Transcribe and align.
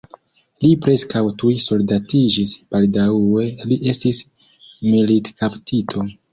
Li 0.63 0.69
preskaŭ 0.85 1.21
tuj 1.43 1.53
soldatiĝis, 1.65 2.55
baldaŭe 2.77 3.47
li 3.71 3.79
estis 3.95 4.25
militkaptito. 4.89 6.11